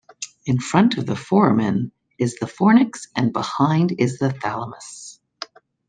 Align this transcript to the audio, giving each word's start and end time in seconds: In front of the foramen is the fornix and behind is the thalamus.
In 0.47 0.57
front 0.59 0.97
of 0.97 1.05
the 1.05 1.15
foramen 1.15 1.91
is 2.17 2.33
the 2.39 2.47
fornix 2.47 3.07
and 3.15 3.31
behind 3.31 3.91
is 3.99 4.17
the 4.17 4.31
thalamus. 4.33 5.19